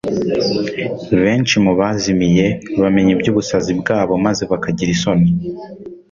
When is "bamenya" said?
2.81-3.11